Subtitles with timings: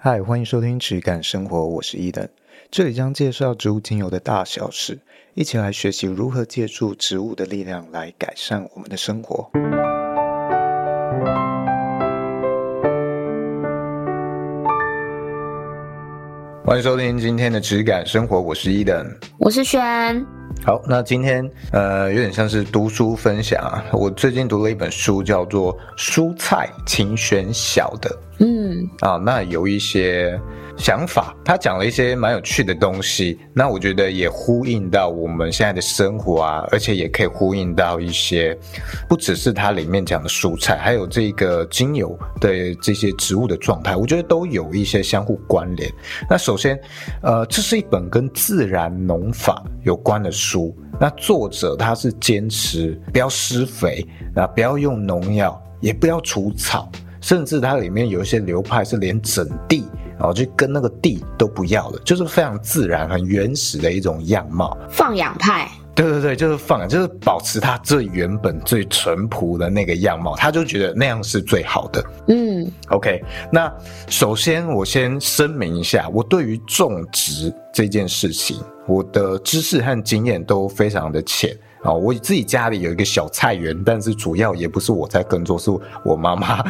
[0.00, 2.28] 嗨，欢迎收听质感生活，我是伊登，
[2.70, 4.96] 这里将介绍植物精油的大小事，
[5.34, 9.50] 一起来学习如何借助植物的力量来改善我们的生活。
[16.64, 19.04] 欢迎收听今天的质感生活，我是伊登，
[19.36, 20.37] 我是轩。
[20.64, 23.82] 好，那今天呃有点像是读书分享啊。
[23.92, 28.10] 我最近读了一本书，叫做《蔬菜请选小的》。
[28.44, 30.38] 嗯，啊，那有一些
[30.78, 33.38] 想法，他讲了一些蛮有趣的东西。
[33.52, 38.56] 那我觉得也呼应到我们现在的生活啊，而且也可以呼应到一些
[39.08, 45.92] 不只是它里面讲的蔬菜，还有这个精油的这些植物的状态，我觉得都有一些相互关联。
[46.30, 46.80] 那首先，
[47.22, 50.74] 呃，这是一本跟自然农法有关的书。
[51.00, 56.88] 那作者他是坚持不要施肥，啊，不要用农药，也不要除草。
[57.20, 59.84] 甚至它里面有一些流派是连整地，
[60.18, 64.76] 然后就跟那个地都不要了，就是非常自然、很原始的一种样貌。
[64.90, 72.04] 放养派，对对对，就是放养，就是保持它最原本、最淳朴的那个样貌，他就觉得那样是最好的。
[72.26, 73.22] 嗯，OK。
[73.52, 73.72] 那
[74.08, 81.56] 首先我先声明一下，我对于种植这件事情，我的知识和经验都非常的浅。
[81.82, 85.70] 哦，我自己家里有一个小菜园，但是主要也不是我在耕作，是
[86.04, 86.64] 我妈妈。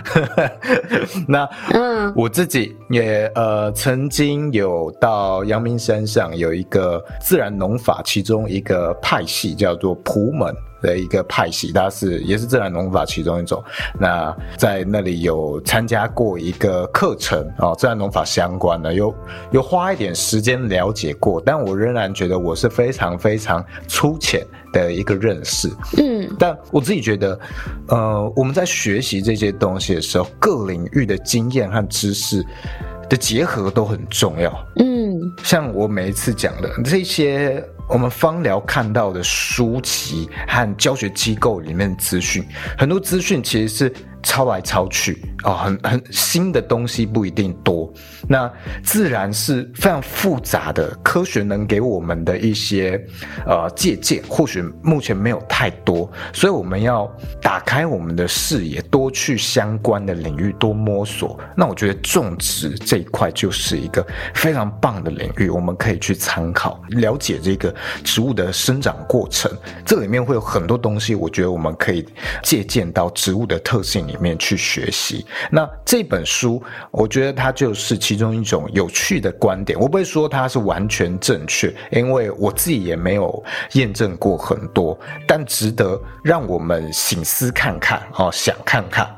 [1.26, 10.54] 那嗯，我自己也呃曾经有到阳明山上有一个自然农法，其中一个派系叫做普门。
[10.80, 13.62] 的一个派系，它是也是自然农法其中一种。
[13.98, 19.14] 那在那里有参加过一个课程啊、哦，自然农法相关的，有
[19.50, 25.68] 有花一点时间了解过，但我仍然觉得我是非常非常粗浅的一个认识。
[25.96, 27.38] 嗯，但我自己觉得，
[27.88, 32.44] 呃，我们在学习这些东西的时候，各领域的经验和知识
[33.08, 34.52] 的结合都很重要。
[34.76, 37.64] 嗯，像我每一次讲的这些。
[37.88, 42.44] 我们方疗看到的书籍和教学机构里面资讯，
[42.76, 43.94] 很多资讯其实是。
[44.22, 47.92] 抄来抄去啊、很很新的东西不一定多。
[48.28, 48.50] 那
[48.82, 53.00] 自然是非常复杂的，科学能给我们的一些
[53.46, 57.08] 呃借鉴，或许目前没有太多，所以我们要
[57.40, 61.38] 打开我们的视野，多去相关的领域多摸索。
[61.56, 64.04] 那我觉得种植这一块就是一个
[64.34, 69.50] 非常棒的领域，我们可以去参考了解这个植物的生长过程。
[69.86, 72.04] 这里面会有很多东西，我觉得我们可以
[72.42, 75.24] 借鉴到植物的特性里面去学习。
[75.52, 76.60] 那这本书，
[76.90, 79.78] 我觉得它就是其中一种有趣的观点。
[79.78, 89.08] 我不会说它是完全正确，因为我自己也没有验证过很多，但值得让我们醒思看看哦，想看看。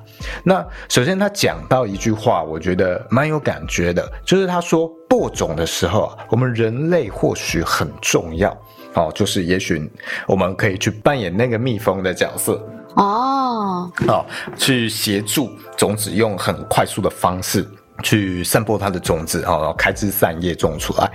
[0.45, 8.51] 那首先他讲到一句话，我觉得蛮有感觉的，就是他说播种的时候啊，我们人类或许很重要
[8.93, 9.91] 哦，就是也许
[10.27, 12.63] 我们可以去扮演那个蜜蜂的角色。
[12.95, 17.67] 哦，好，去协助种子用很快速的方式
[18.03, 21.11] 去散播它的种子，然后开枝散叶种出来。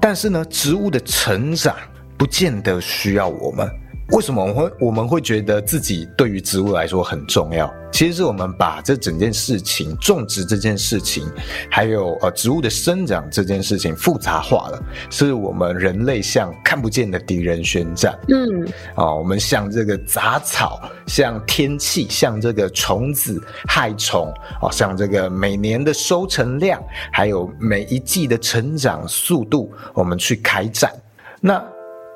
[0.00, 1.74] 但是呢，植物的成长
[2.16, 3.68] 不见得需要我们。
[4.12, 7.70] 为什么我们会我们会觉得自己对于植物来说很重要？
[7.92, 11.30] 其实是我们把这整件事情，种植这件事情，
[11.70, 18.18] 还有呃植物的生长这件事情复杂化了，是我们人类向看不见的敌人宣战。
[18.28, 24.32] 嗯，啊，我们向这个杂草，向天气，向这个虫子、害虫，
[24.62, 26.82] 啊，像这个每年的收成量，
[27.12, 30.90] 还有每一季的成长速度，我们去开战。
[31.42, 31.62] 那。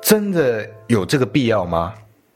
[0.03, 1.93] 真的有这个必要吗？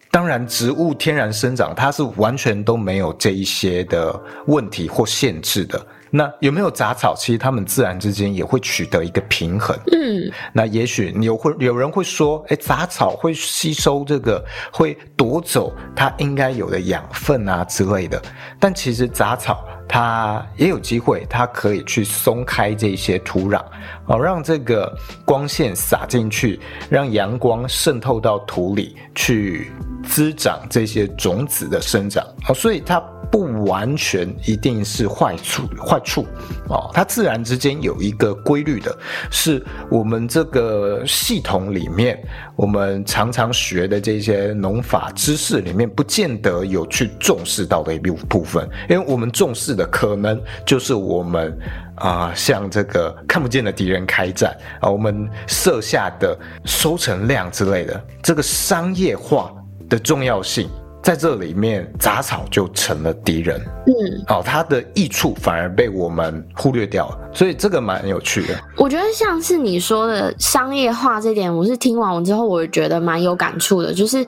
[0.10, 5.86] 当然，植物天然生长，它是完全都没有这一些的问题或限制的。
[6.10, 7.14] 那有没有杂草？
[7.14, 9.78] 其实它们自然之间也会取得一个平衡。
[9.92, 18.20] 嗯，那也许你有会有人会说，诶，杂草会吸收这个，会夺走它应该有的养分啊之类的。
[18.60, 19.64] 但其实杂草。
[19.88, 23.64] 它也有机会，它可以去松开这些土壤，
[24.06, 26.60] 哦，让这个光线洒进去，
[26.90, 29.72] 让阳光渗透到土里去
[30.08, 33.00] 滋长这些种子的生长，啊，所以它
[33.30, 36.26] 不完全一定是坏处，坏处，
[36.70, 38.98] 哦，它自然之间有一个规律的，
[39.30, 42.18] 是我们这个系统里面，
[42.56, 51.52] 我们常常学的这些农法知识里面，不见得有去重视到的一部部分，因为我们重视的可能就是我们
[51.96, 59.52] 啊、呃，向这个看不见的敌人开战啊，我们设下的收成量之类的，这个商业化
[59.90, 60.70] 的重要性。
[61.04, 63.62] 在这里面杂草就成了敌人。
[63.86, 63.94] 嗯，
[64.28, 68.60] 哦，它的益处反而被我们忽略掉了，所以这个蛮有趣的。
[68.76, 73.94] 我觉得像是你说的商业化这点，我是听完之后，我觉得蛮有感触的。
[73.94, 74.26] 就是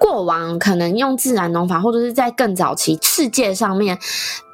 [0.00, 3.96] 过往可能用自然农法，或者是在更早期世界上面。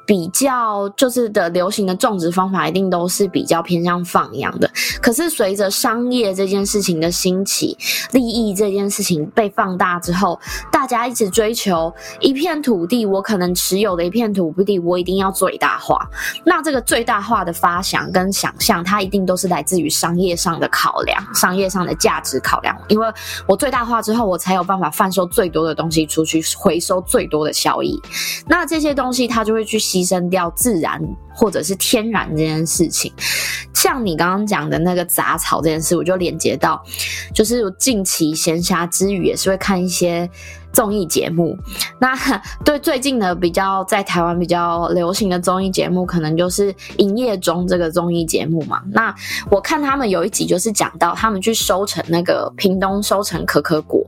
[0.05, 4.69] 比较就是的流行的种植方法，一定都是比较偏向放养的。
[5.01, 7.77] 可是随着商业这件事情的兴起，
[8.11, 10.37] 利益这件事情被放大之后，
[10.71, 16.05] 大家一直追求一片土地，我可能持有的一片土地，我一定要最大化。
[16.43, 22.77] 那这个最大化的发想跟想象，它一定都是来自于商业上的考量，商业上的价值考量。
[22.89, 23.07] 因为
[23.47, 27.97] 我最大化之后，我才有办法贩售最多的东西出去，回收最多的效益。
[28.45, 29.79] 那这些东西，它就会去。
[29.93, 30.99] 牺牲掉自然
[31.35, 33.13] 或者是天然这件事情，
[33.75, 36.81] 像你刚刚讲的那个杂草这件事，我就连接到，
[37.31, 40.27] 就是近期闲暇之余也是会看一些
[40.71, 41.55] 综艺节目。
[41.99, 42.15] 那
[42.65, 48.81] 对最近的比较在台湾比较流行的综艺节目，可能就是《营业中》这个综艺节目嘛。
[48.91, 49.13] 那
[49.51, 54.03] 我看他们有一集就是讲到他们去收成那个屏东收成可可果。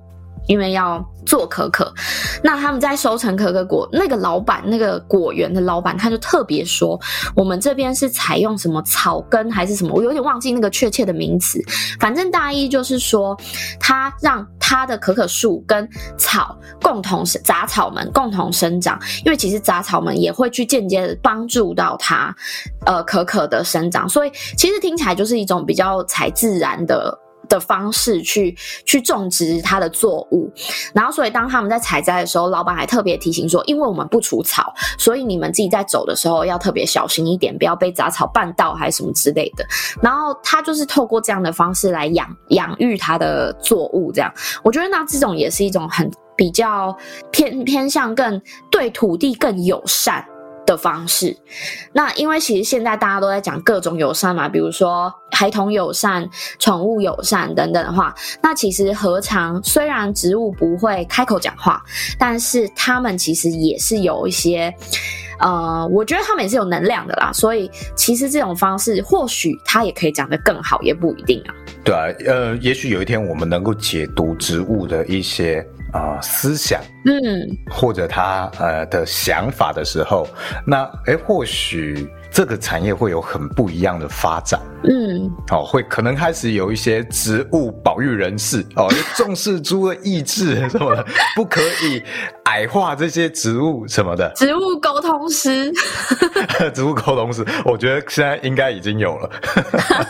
[0.47, 1.91] 因为要做可可，
[2.43, 6.99] 那他们在收成可可果，那个老板，那个果园的老板，他就特别说，
[7.35, 11.59] 我们这边是采用什么草根还是什么，我有点忘记那个确切的名词，
[11.99, 13.35] 反正大意就是说，
[13.79, 15.87] 他让他的可可树跟
[16.17, 22.35] 草共同生，杂草们共同生长，因为其实杂草们也会去间接的帮助到它，
[22.85, 27.17] 呃，可可的生长，所以其实听起来就是一种比较采自然的。
[27.47, 28.55] 的方式去
[28.85, 30.51] 去种植它的作物，
[30.93, 39.65] 然后所以当他们在采摘的时候，老板还特别提醒说，因为我们不除草，所以你们自己在走的时候要特别小心一点，不要被杂草绊到还是什么之类的。
[40.01, 44.33] 然后他就是透过这样的方式来养养育他的作物，这样
[44.63, 46.95] 我觉得那这种也是一种很比较
[47.31, 50.25] 偏偏向更对土地更友善
[50.65, 51.35] 的方式，
[51.93, 56.27] 那因为其实现在大家都在讲各种友善嘛，比如说孩童友善、
[56.59, 61.81] 宠物友善等等的话，那其实何尝虽然植物不会开口讲话，
[62.17, 64.73] 但是他们其实也是有一些，
[65.39, 67.31] 呃，我觉得他们也是有能量的啦。
[67.33, 71.53] 所以其实这种方式或许它也可以讲得更好，也不一定啊。
[71.83, 75.65] 对啊，呃，也许有一天我们能够解读植物的一些。
[75.93, 80.27] 啊、思想，嗯，或者他呃的想法的时候，
[80.65, 91.05] 那诶，或许这个产业会有很不一样的发展，嗯，哦，会可能开始有一些植物保育人士哦， 重视猪的意志什么的，
[91.35, 92.01] 不可以
[92.45, 95.71] 矮化这些植物什么的，植物沟通师，
[96.73, 99.29] 植物沟通师，我觉得现在应该已经有了。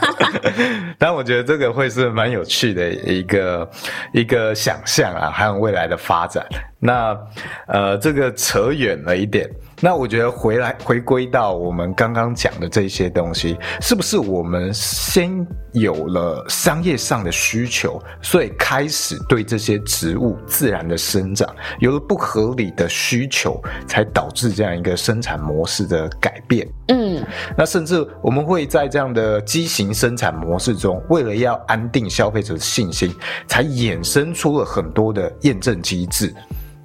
[0.98, 3.70] 但我觉得这个会是蛮有趣的一个
[4.14, 6.46] 一个想象啊，还有未来的发展。
[6.86, 7.20] 那
[7.68, 9.50] 呃，这个扯远了一点。
[9.82, 26.66] 那我觉得回来回归到我们刚刚讲的这些东西，是不是我们先有了商业上的需求，所以开始对这些植物自然的生长有了不合理的需求，才导致这样一个生产模式的改变？
[26.88, 27.22] 嗯，
[27.58, 33.14] 那甚至我们会在这样的畸形生产模式中，为了要安定消费者的信心，
[33.46, 36.34] 才衍生出了很多的验证机制。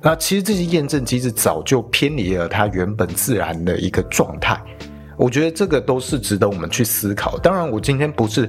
[0.03, 4.59] 那其实这些验证机制早就偏离了它原本自然的一个状态，
[5.19, 7.39] 我觉得这个都是值得我们去思考。
[7.39, 8.49] 当然，我今天不是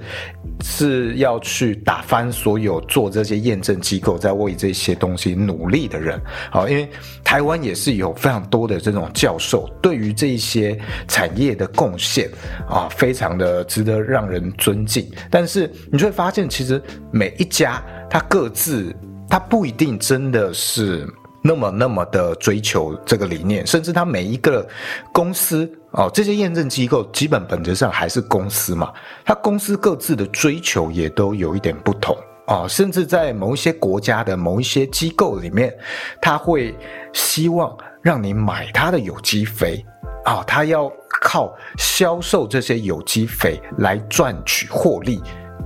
[0.61, 6.17] 是要去打翻所有做这些验证机构在为这些东西努力的人，
[6.49, 6.89] 好，因为
[7.21, 12.29] 台湾也是有非常多的这种教授，对于这一些产业的贡献
[12.69, 15.11] 啊，非常的值得让人尊敬。
[15.29, 16.81] 但是你就会发现，其实
[17.11, 18.95] 每一家它各自，
[19.27, 21.05] 它不一定真的是。
[21.43, 24.67] 那么那么的追求这个理念，甚至他每一个
[25.11, 28.93] 公司哦，这些验证机构基本本质上还是公司嘛，
[29.25, 35.73] 他公司各自的追求也都有一点不同哦，甚至在某一些国家的某一些机构里面，
[36.21, 36.77] 他会
[37.11, 39.83] 希望让你买他的有机肥
[40.23, 45.19] 啊，哦，他要靠销售这些有机肥来赚取获利，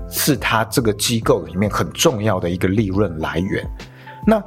[0.10, 3.70] 是他这个机构里面很重要的一个利润来源。
[4.26, 4.42] 那。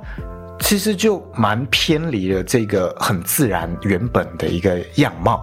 [0.61, 5.43] 其实就蛮偏离了这个很自然原本的一个样貌，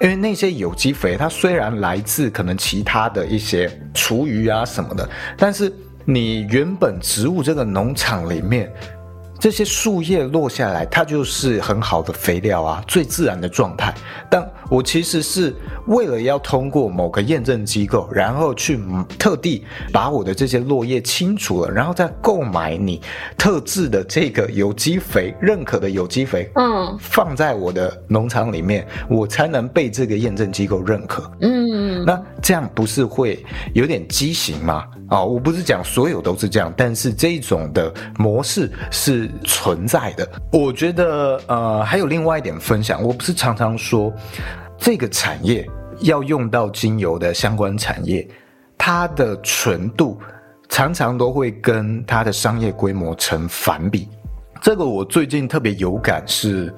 [0.00, 5.72] 因为那些有机肥，它虽然来自可能其他的一些厨余啊什么的，但是
[6.04, 8.72] 你原本植物这个农场里面，
[9.44, 13.92] 这些树叶落下来，它就是很好的肥料啊，最自然的状态。
[14.30, 15.54] 但我其实是
[15.86, 18.80] 为了要通过某个验证机构，然后去
[19.18, 23.02] 特地把我的这些落叶清除了，然后再购买你
[23.36, 31.30] 特制的这个有机肥，认可的有机肥，嗯，放在我的农场里面，我才能被这个验证机构认可。
[31.42, 34.86] 嗯，那这样不是会有点畸形吗？
[35.08, 40.26] 啊、哦，我不是讲所有都是这样，但是这种的模式是存在的。
[40.50, 44.10] 我觉得，呃，还有另外一点分享，我不是常常说，
[44.78, 45.68] 这个产业
[46.00, 48.26] 要用到精油的相关产业，
[48.78, 50.18] 它的纯度
[50.70, 54.08] 常常都会跟它的商业规模成反比。
[54.62, 56.74] 这个我最近特别有感是，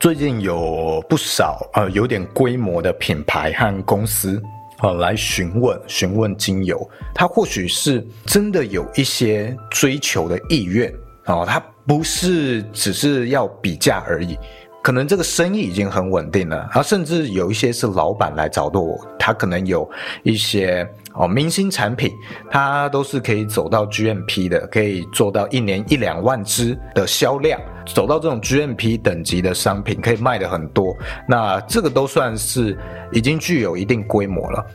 [0.00, 4.42] 最近有不少呃有点规模的品牌和公司。
[4.82, 10.92] 呃，来询问询问精油，他或许是真的有一些追求的意愿
[11.26, 14.36] 哦，他不是只是要比价而已，
[14.82, 19.88] 可能这个生意已经很稳定了，然后甚至有一些是老板来找到我，他可能有
[20.24, 20.84] 一些
[21.14, 22.10] 哦明星产品，
[22.50, 27.60] 他都是可以走到 GMP 的，可以做到一年一两万支的销量。
[27.86, 30.96] 走到这种 GMP 等级的商品，可以卖得很多，
[31.28, 32.78] 那这个都算是
[33.12, 34.66] 已经具有一定规模了。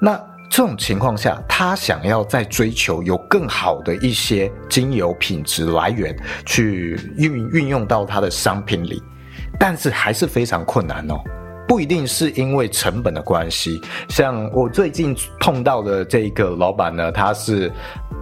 [0.00, 0.16] 那
[0.50, 6.16] 这种情况下，他想要再追求有更好的一些精油品质来源，
[6.46, 9.02] 去运运用到他的商品里，
[9.58, 11.16] 但是还是非常困难哦。
[11.66, 17.72] 不一定是因为成本的关系，像我最近碰到的这个老板呢，他是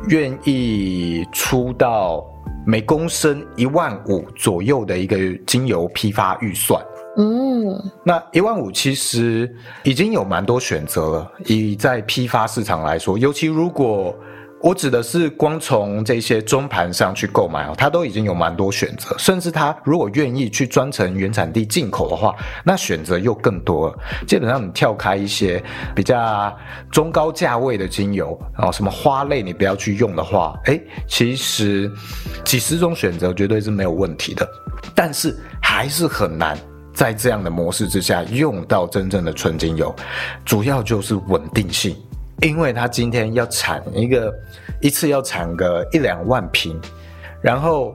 [0.09, 2.25] 愿意出到。
[2.67, 6.83] 每公升一万五左右的一个精油批发预算，
[7.17, 11.33] 嗯，那一万五其实已经有蛮多选择了。
[11.47, 14.15] 以在批发市场来说，尤其如果。
[14.63, 22.33] 我指的是光从这些中盘上去购买哦，它都已经有蛮多选择，甚至它如果愿意去专程原产地进口的话，
[22.65, 23.99] 那选择又更多了。
[24.25, 25.61] 基本上你跳开一些
[25.97, 26.57] 比较
[26.93, 31.91] 中高价位的精油然后，什么花类你不要去用的话，诶，其实
[32.45, 34.49] 几十种选择绝对是没有问题的，
[34.95, 36.57] 但是还是很难
[36.95, 39.93] 在这样的模式之下用到真正的纯精油，
[40.45, 41.97] 主要就是稳定性。
[42.43, 44.35] 因为他今天要产一个
[44.81, 46.77] 一次要产个一两万瓶，
[47.41, 47.95] 然后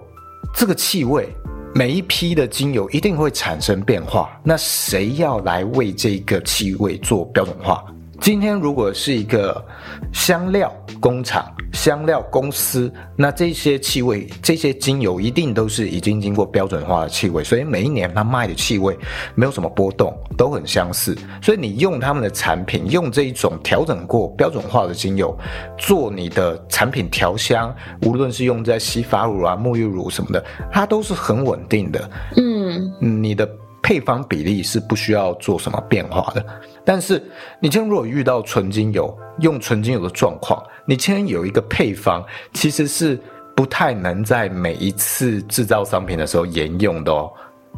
[0.55, 1.27] 这个气味
[1.75, 7.83] 每一批的精油一定会产生变化，那谁要来为这个气味做标准化？
[8.19, 9.63] 今天如果是一个
[10.12, 18.97] 香料工厂、香料公司，那这些气味、这些精油一定都是已经经过标准化的气味，所以每一年它卖的气味
[19.36, 21.17] 没有什么波动，都很相似。
[21.41, 25.38] 所以你用他们的产品，用这一种调整过标准化的精油
[25.77, 32.09] 做你的产品调香，无论是用在洗发乳啊、沐浴乳什么的，它都是很稳定的。
[32.36, 33.47] 嗯，你的。
[33.83, 36.45] 配方比例是不需要做什么变化的，
[36.88, 37.22] 但是
[37.60, 43.20] 你今天如果遇到纯精油，用纯精油的状况，你今天有一个配方，其实是
[43.53, 47.29] 不太能在每一次制造商品的时候沿用的哦，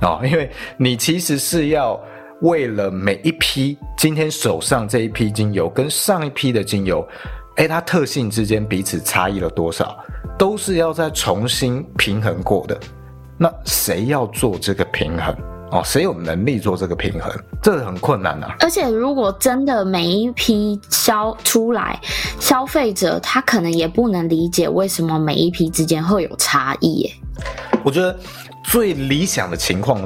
[0.02, 0.48] 啊，因为
[0.78, 2.00] 你其实是要
[2.42, 7.04] 为了每一批今天手上这一批精油跟上一批的精油，
[7.56, 9.98] 诶，它特性之间彼此差异了多少，
[10.38, 12.80] 都是要再重新平衡过的。
[13.40, 15.36] 那谁要做这个平衡？
[15.72, 17.32] 哦，谁有能力做这个平衡？
[17.62, 18.56] 这个很困难啊。
[18.60, 22.00] 而且，如果真的每一批销出来，
[22.40, 27.12] 消费者他可能也不能理解为什么每一批之间会有差异耶。
[27.84, 28.18] 我觉得
[28.64, 30.02] 最理想的情况，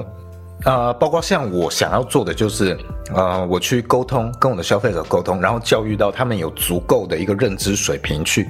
[0.66, 2.78] 呃，包括像我想要做的，就是
[3.14, 8.48] 呃，我去沟通，跟我的消费者沟通，然后教育到他们有足够的一个认知水平去。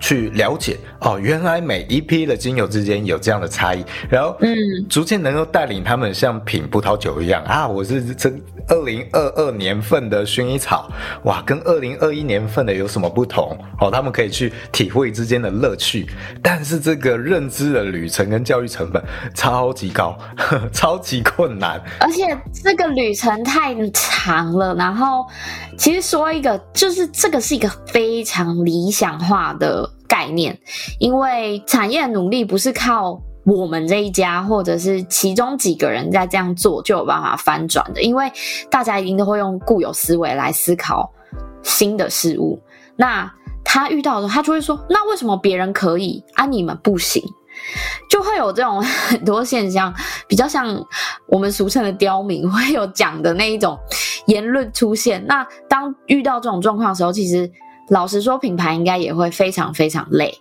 [0.00, 4.54] 去了解哦，原来每一批的精油之间有这样的差异，然后嗯，
[4.88, 8.32] 逐渐能够带领他们像品葡萄酒一样啊，我是这
[8.68, 10.88] 二零二二年份的薰衣草，
[11.24, 13.58] 哇，跟二零二一年份的有什么不同？
[13.80, 16.06] 哦，他们可以去体会之间的乐趣，
[16.40, 19.02] 但是这个认知的旅程跟教育成本
[19.34, 20.16] 超级高，
[20.72, 24.74] 超级困难，而且这个旅程太长了。
[24.74, 25.26] 然后，
[25.76, 29.88] 其实说一个，就是这个是一个非常理想化的。
[30.08, 30.58] 概念，
[30.98, 38.32] 因为产业努力不是靠我们这一家或者是其中几个人在这样做就有办法翻转的，因为
[38.70, 41.12] 大家一定都会用固有思维来思考
[41.62, 42.58] 新的事物。
[42.96, 43.30] 那
[43.62, 47.22] 他遇到的时候，他就会说：“那为什么别人可以啊，你们不行？”
[48.08, 49.92] 就会有这种很多现象，
[50.26, 50.84] 比较像
[51.26, 53.78] 我们俗称的刁民 会有讲的那一种
[54.26, 55.24] 言论出现。
[55.26, 57.50] 那当遇到这种状况的时候，其实。
[57.90, 60.38] 老实说，品牌应该也会非常非常累。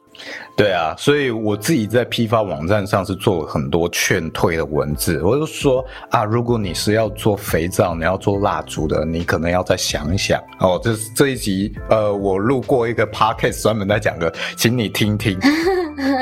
[0.56, 5.22] 对啊，所以我自己在批发网站上是做了很多劝退的文字。
[5.22, 10.80] 我就说啊，如果你是要做肥皂，你要做蜡烛的，你可能要再想一想哦。
[10.84, 15.38] 这这一集，呃，我录过一个 podcast 专门在讲的，请你听听。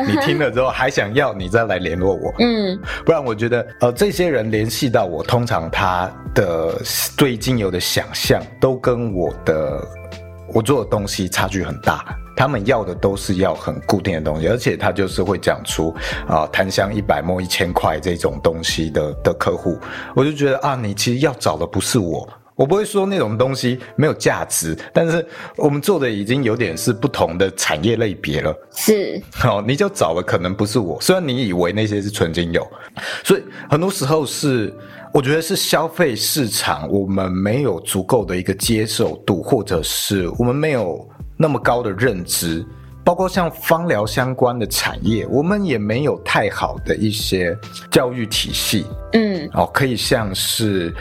[0.08, 2.34] 你听了之后还想要，你再来联络我。
[2.40, 6.82] 嗯，不然我觉得，呃，这些人联系到我，通常他的
[7.18, 9.82] 对精油的想象都跟我的
[10.54, 12.06] 我做的东西差距很大。
[12.36, 15.96] 他们要的都是要很固定的东西，而且他就是会讲出
[16.28, 19.78] 啊，檀香一百毫升一千块这种东西的的客户，
[20.16, 25.26] 我就觉得啊，你其实要找的不是我，我不会说那种东西没有价值，但是
[25.56, 28.54] 我们做的已经有点是不同的产业类别了。
[28.76, 32.66] 是，好，你就找的可能不是我，虽然你以为那些是纯精油，
[33.24, 34.74] 所以很多时候是
[35.14, 41.08] 我觉得是消费市场我们没有足够的一个接受度，或者是我们没有。
[41.38, 42.66] 那么高的认知，
[43.04, 47.58] 包括像芳疗相关的产业，我们也没有太好的一些
[47.92, 48.86] 教育体系。
[49.14, 50.94] 嗯，哦，可以像是。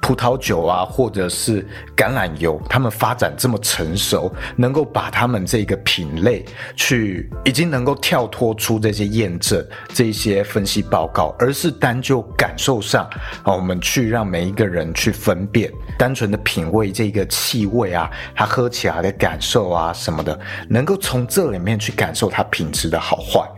[0.00, 1.66] 葡萄酒啊，或者是
[1.96, 9.64] 橄榄油，他们发展这么成熟，能够把他们这个品类去，已经能够跳脱出这些验证、
[9.94, 13.08] 这些分析报告，而是单就感受上
[13.42, 20.38] 啊，我们去让每一个人去分辨，单纯的品味这个气味啊，它喝起来的感受啊什么的，
[20.68, 23.48] 能够从这里面去感受它品质的好坏。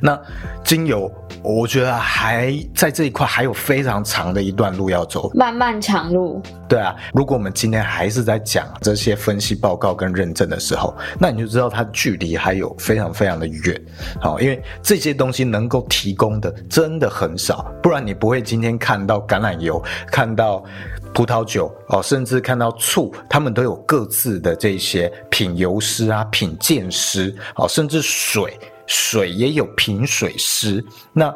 [0.00, 0.18] 那
[0.64, 1.10] 精油，
[1.42, 6.42] 我觉得还在这一块还有非常长的一段路要走，慢慢长路。
[6.68, 13.80] 对啊，如果我们今天还是在讲这些分析报告跟认证的时候，那你就知道它距离还有非常非常的远。
[14.20, 20.62] 好，因为这些东西能够提供的真的很少，不然你不会今天看到橄榄油，看到
[21.14, 28.56] 葡萄酒哦，甚至看到醋，他们都有各自的这些品油师啊、品鉴师哦，甚至水。
[28.90, 31.30] 水也有品水师，那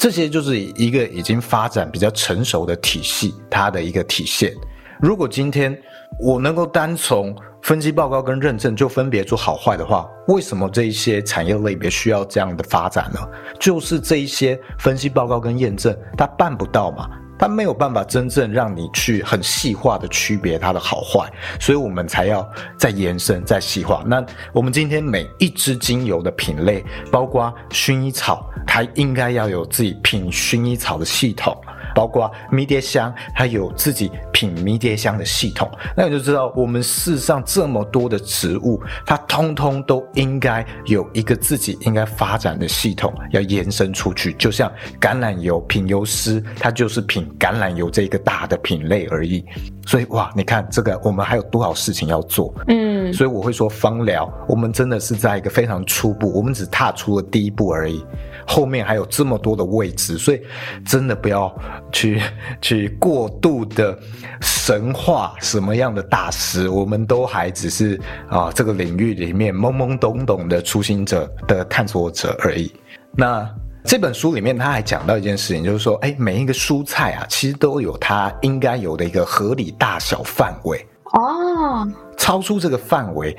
[0.00, 4.50] 这些就是一个已经发展比较成熟的体系，它的一个体现。
[4.98, 5.78] 如果今天
[6.18, 13.20] 我能够单从分析报告跟认证就分别做好坏的话，为什么这一些产业类别需要这样的发展呢？
[13.58, 17.06] 就是这一些分析报告跟验证，它办不到嘛。
[17.40, 21.26] 它没有办法真正让你去很细化的区别它的好坏，
[21.58, 24.04] 所以我们才要再延伸、再细化。
[24.06, 31.56] 那我们今天每一支精油的品类，包括薰衣草，它应该要有自己品薰衣草的系统。
[31.94, 44.32] 包括迷迭香，它有自己品迷迭香的系统，那你就知道，我们世上这么多的植物，它通通都应该有一个自己应该发展的系统，要延伸出去。
[44.34, 49.44] 就像橄榄油品油师，它就是品橄榄油这一个大的品类而已。
[49.86, 52.54] 所以哇，你看这个，我们还有多少事情要做？
[52.68, 58.04] 嗯，所以我会说，芳疗，我们真的是在一个非常初步，我们只踏出了第一步而已。
[58.46, 60.40] 后面还有这么多的位置，所以
[60.84, 61.54] 真的不要
[61.92, 62.20] 去
[62.60, 63.98] 去过度的
[64.40, 72.72] 神话什么样的大师，我们都还只是啊这个领域里面懵懵懂懂的初心者的探索者而已。
[73.12, 73.48] 那
[73.84, 83.36] 这本书里面他还讲到一件事情，就是说，哎，每一个蔬菜啊，其实都有它应该有的一个合理大小范围哦，超出这个范围，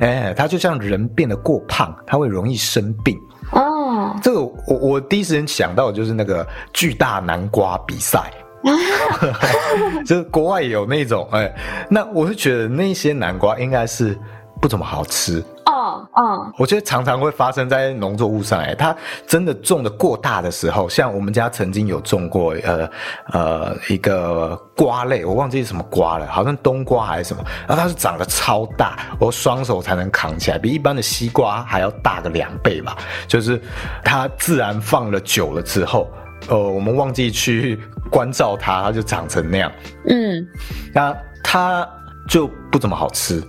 [0.00, 3.16] 哎，它就像人变得过胖，它会容易生病。
[3.52, 3.83] 哦，
[4.22, 8.30] 这个我我第一时间想到的就是那个巨大南瓜比赛，
[10.04, 11.52] 就是国外有那种哎，
[11.88, 14.18] 那我是觉得那些南瓜应该是
[14.60, 15.42] 不怎么好吃。
[15.66, 18.94] 哦，嗯，我觉得常常会发生在农作物上，哎，它
[19.26, 22.88] 真的种的过大的时候，像我们家曾经有种过，呃
[23.32, 33.60] 呃，一个瓜类，我忘记是什么瓜了，好像冬瓜还是什么，然后它是长得超大，我双手才能扛起来，比一般的西瓜还要大个两倍吧，就是
[34.04, 36.08] 它自然放了久了之后，
[36.48, 39.72] 呃，我们忘记去关照它，它就长成那样，
[40.08, 40.46] 嗯，
[40.92, 41.88] 那它
[42.28, 43.42] 就不怎么好吃。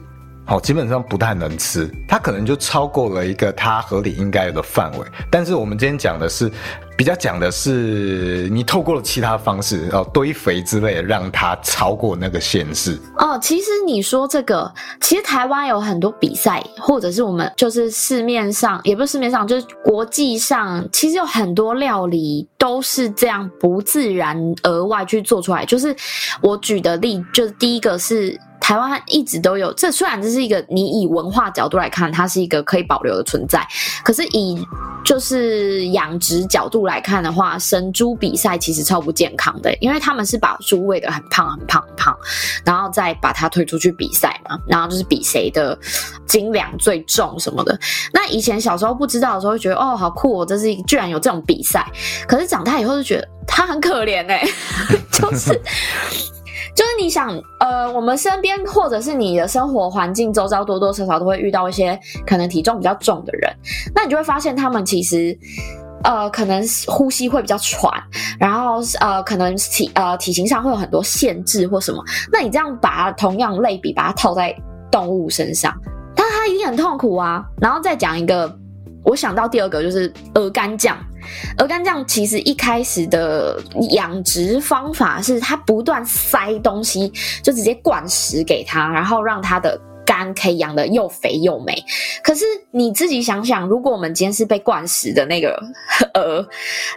[0.47, 5.05] 好，基本上不太能吃，它可能就超过了一个它合理应该有的范围。
[5.31, 6.51] 但是我们今天讲的是，
[6.95, 12.99] 比较讲的是你透过了其他方式，哦，堆肥之类的，让它超过那个限制。
[13.17, 25.65] 哦，其实你说这个，其实台湾有很多比赛，或者是我们就是市面上，也不是市面上，就是国际上，其实有很多料理都是这样不自然额外去做出来。
[25.65, 25.95] 就是
[26.39, 28.39] 我举的例，就是第一个是。
[28.65, 29.71] 台湾一直都有。
[29.73, 33.63] 这虽然这是一个你以文化角度来看，它是一个可以保留的存在，
[34.03, 34.59] 可是以
[35.03, 42.17] 就是养殖角度来看的话，生猪比赛其实超不健康的，因为他们是把猪喂得很胖很胖很胖，
[42.65, 45.77] 然后再把它推出去比赛嘛，然后就是比谁的
[46.25, 47.79] 斤两最重什么的。
[48.11, 51.85] 那以前小时候不知道的时候，会觉得哦好酷哦，这是一居然有这种比赛。
[52.27, 54.43] 可是长大以后就觉得它很可怜哎，
[55.11, 55.61] 就是
[56.75, 63.51] 就是你想呃，我们身边或者是你的生活环境周遭多多少少都会遇到一些可能体重比较重的人，
[63.93, 65.37] 那你就会发现他们其实
[66.03, 67.91] 呃可能呼吸会比较喘，
[68.39, 72.03] 然后呃可能体呃体型上会有很多限制或什么。
[72.31, 74.55] 那你这样把它同样类比，把它套在
[74.91, 75.73] 动物身上，
[76.15, 77.43] 但它一定很痛苦啊。
[77.61, 78.57] 然后再讲一个。
[79.05, 80.97] 我想到第二个就是鹅肝酱，
[81.59, 87.11] 鹅肝酱其实一开始的养殖方法是它不断塞东西，
[87.43, 91.75] 就直接灌食给它，然后让它的肝可以养得又肥又美。
[92.23, 95.55] 可是你自己想想，如果我们今天是被灌食的那个
[96.15, 96.45] 鹅，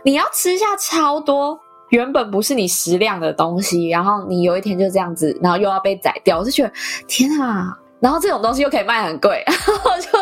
[0.03, 1.59] 你要吃下超多
[1.91, 6.73] 原本不是你食量的东西，然后你有一天就这样子，然后又要被宰掉，我就觉得
[7.07, 7.77] 天啊！
[8.01, 10.18] 然后这种东西又可以卖很贵， 然后就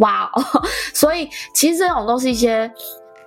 [0.00, 0.42] 哇哦！
[0.92, 2.70] 所以其实这种都是一些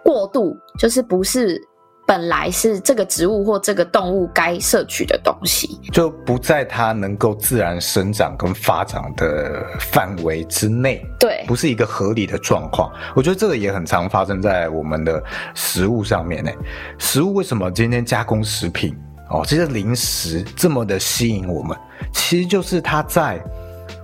[0.04, 1.60] 过度，就是不是
[2.06, 11.02] 本来是这个植物或这个动物该摄取的东西，就不在它能够自然生长跟发展的范围之内。
[11.20, 12.92] 对，不是一个合理的状况。
[13.16, 15.24] 我觉得这个也很常发生在我们的
[15.56, 16.52] 食物上面呢。
[16.98, 18.94] 食物为什么今天加工食品
[19.30, 21.78] 哦，这些零食这么的吸引我们？
[22.12, 23.42] 其实就是它在。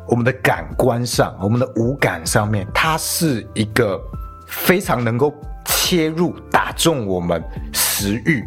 [0.09, 4.01] 我们的感官上，我们的五感上面，它是一个
[4.47, 5.31] 非常能够
[5.65, 8.43] 切入、打中我们食欲、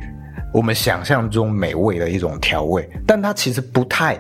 [0.53, 4.19] 我们想象中美味的一种调味，但它其实不太，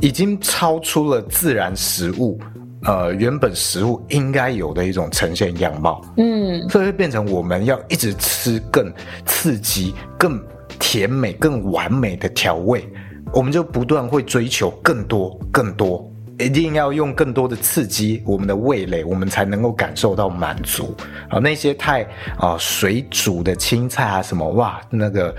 [0.00, 2.38] 已经超出了自然食物，
[2.84, 6.00] 呃，原本食物应该有的一种呈现样貌。
[6.16, 8.92] 嗯，所以会变成我们要一直吃更
[9.26, 10.40] 刺激、更
[10.78, 12.88] 甜美、更完美的调味，
[13.32, 16.08] 我们就不断会追求更多、更多。
[16.38, 20.94] 一定要用更多的刺激我们的味蕾，我们才能够感受到满足。
[21.28, 22.02] 啊，那些太
[22.38, 25.34] 啊水煮的青菜啊什么哇，那个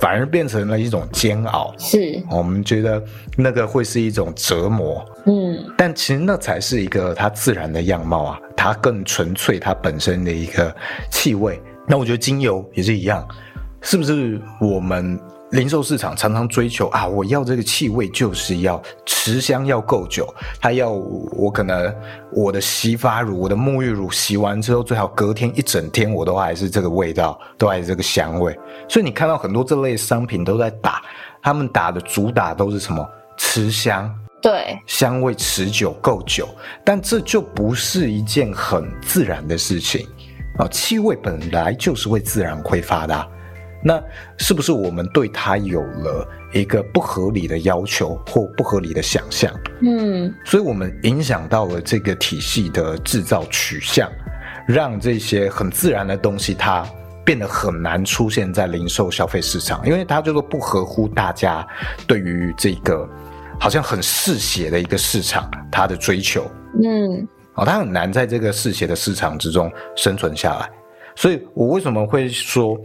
[0.00, 1.74] 反而变成了一种煎熬。
[1.78, 3.02] 是，我们觉得
[3.36, 5.04] 那个会是一种折磨。
[5.26, 10.74] 嗯，但其实那才是一个它自然的样貌啊，它更纯粹它本身的一个
[11.10, 11.60] 气味。
[11.86, 13.26] 那我觉得精油也是一样，
[13.80, 15.18] 是不是我们？
[15.52, 20.28] 零售市场常常追求啊，我要这个气味就是要持香要够久，
[20.60, 21.90] 它要我可能
[22.30, 28.54] 我的洗发乳、我的沐浴乳洗完之后，最好隔天一整天我都还是这个味道，都还是这个香味。
[28.90, 31.00] 所以你看到很多这类商品都在打，
[31.42, 33.02] 他们打的主打都是什么？
[33.38, 36.46] 持香，对，香味持久够久，
[36.84, 40.06] 但这就不是一件很自然的事情
[40.58, 40.68] 啊。
[40.68, 43.28] 气味本来就是会自然挥发的。
[43.82, 44.02] 那
[44.38, 49.52] 是不是我们对它有了一个不合理的要求或不合理的想象？
[49.82, 54.10] 嗯，所以我们影响到了这个体系的制造取向，
[54.66, 56.84] 让这些很自然的东西它
[57.24, 61.66] 变得很难出现在零售消费市场，因为它就是不合乎大家
[62.06, 63.08] 对于这个
[63.60, 66.50] 好像很嗜血的一个市场它的追求。
[66.82, 70.70] 嗯，哦，它很难在这个嗜血的市场之中生存下来。
[71.18, 72.80] 所以我为什么会说？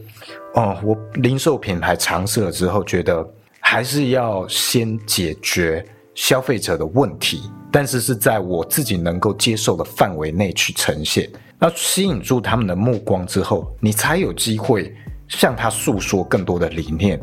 [0.56, 3.24] 哦，我零售品牌尝试了之后，觉得
[3.60, 14.92] 还是要先解决消费者的问题，但是是在我自己能够接受的范围内去呈现，那吸引住他们的目光之后，你才有机会
[15.28, 17.22] 向他诉说更多的理念，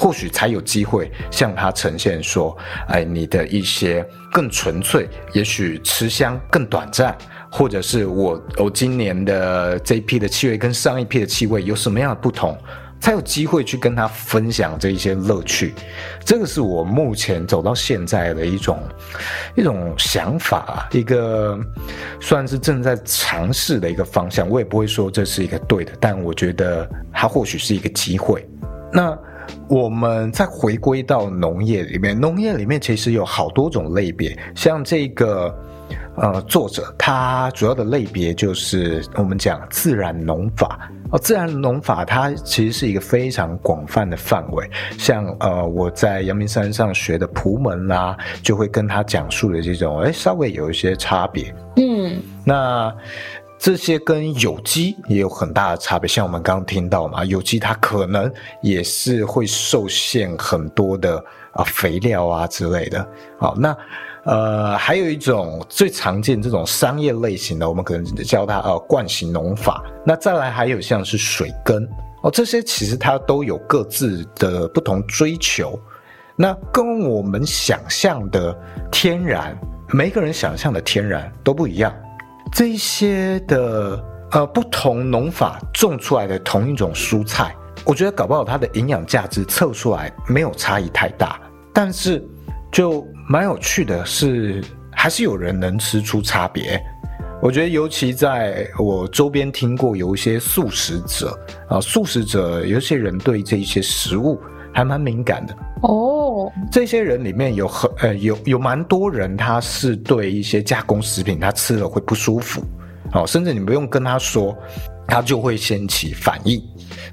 [0.00, 2.56] 或许才有机会向他呈现说，
[2.88, 7.14] 哎，你的一些更纯粹，也许持香更短暂。
[7.52, 12.56] 或者是我我今年的这一批的气味跟上一批的气味有什么样的不同，
[13.00, 15.74] 才有机会去跟他分享这一些乐趣。
[16.24, 18.80] 这个是我目前走到现在的一种
[19.56, 21.58] 一种想法，一个
[22.20, 24.48] 算是正在尝试的一个方向。
[24.48, 28.48] 我也不会说这是一个对的，但我觉得它或许是一个机会。
[28.92, 29.18] 那
[29.68, 35.54] 我们再回归到农业里面，农业里面其实有好多种类别，像这个。
[36.16, 51.54] 呃，作者他主要的类别就是我们讲自然农法哦，自然农法它其实是一个非常广泛的范围，像呃我在阳明山上学的朴门啦、啊，就会跟他讲述的这种，哎，稍微有一些差别。
[51.76, 52.94] 嗯，那
[53.60, 63.06] 这些跟有机也有很大的差别，像我们刚刚听到嘛，有机它可能也是会受限很多的啊肥料啊之类的。
[63.38, 63.76] 好，那
[64.24, 69.84] 呃还有一种最常见这种商业类型的，我们可能叫它呃惯行农法。
[70.06, 71.86] 那再来还有像是水耕
[72.22, 75.78] 哦，这些其实它都有各自的不同追求。
[76.34, 78.58] 那跟我们想象的
[78.90, 79.54] 天然，
[79.88, 81.94] 每个人想象的天然都不一样。
[82.52, 91.40] 这些的呃不同农法种出来的同一种蔬菜，我觉得搞不好它的营养价值测出来没有差异太大，
[91.72, 92.22] 但是
[92.70, 96.80] 就蛮有趣的是，还是有人能吃出差别。
[97.40, 101.38] 我觉得尤其在我周边听过有一些素食者
[101.70, 104.38] 啊，素食者有些人对这一些食物
[104.74, 106.19] 还蛮敏感的哦。
[106.70, 112.62] 这些人里面有很呃有有蛮多人，他是对一些加工食品他吃了会不舒服，
[113.12, 114.56] 哦，甚至你不用跟他说，
[115.06, 116.62] 他就会掀起反应。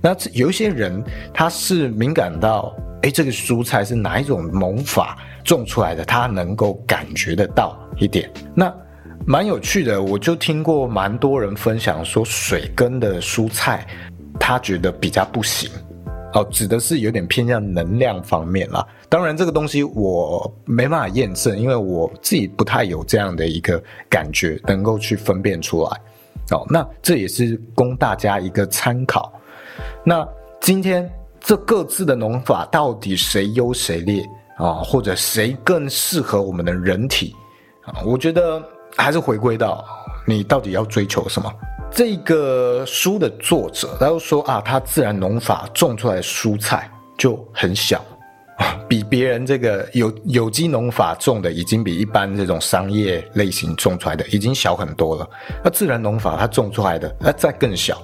[0.02, 1.04] 那有一些人
[1.34, 8.30] 他是敏感到，哎，这个蔬菜是哪一种农法种出来的，他能够感觉得到一点。
[8.54, 8.74] 那
[9.26, 13.86] 蛮有趣的，我就听过蛮多人分享说，水耕的蔬菜
[14.40, 15.70] 他觉得比较不行
[16.34, 18.88] 哦，指的是有点偏向能量方面了。
[19.10, 25.90] 当然，这个东西我没办法验证，因为我自己不太有这样的一个感觉，能够去分辨出来
[26.52, 26.66] 哦。
[26.70, 29.32] 那这也是供大家一个参考。
[30.04, 30.28] 那
[30.60, 34.26] 今天这各自的农法到底谁优谁劣
[34.58, 34.74] 啊？
[34.84, 37.34] 或者谁更适合我们的人体
[37.86, 38.04] 啊？
[38.06, 38.62] 我觉得
[38.98, 39.86] 还是回归到
[40.26, 41.50] 你到底要追求什么。
[41.90, 48.04] 这个书的作者他就说啊，他自然农法种出来的蔬菜就很小，
[48.90, 55.30] 比别人这个有有机农法种的已经比一般这种商业类型种出来的已经小很多了。
[55.64, 58.02] 那自然农法它种出来的那再更小。